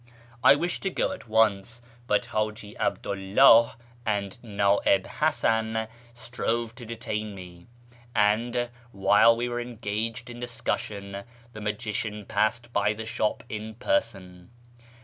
[0.43, 6.87] I wished to go at once, but Haji 'Abdu 'llah and Naib Hasan strove to
[6.87, 7.67] detain me,
[8.15, 14.49] and while we were engaged in discussion the magician passed by the shop in person.